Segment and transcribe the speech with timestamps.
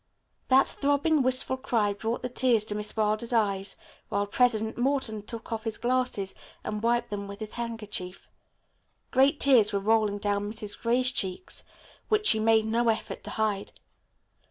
[0.47, 3.75] That throbbing, wistful cry brought the tears to Miss Wilder's eyes,
[4.09, 8.27] while President Morton took off his glasses and wiped them with his handkerchief.
[9.11, 10.81] Great tears were rolling down Mrs.
[10.81, 11.63] Gray's cheeks
[12.09, 13.73] which she made no effort to hide.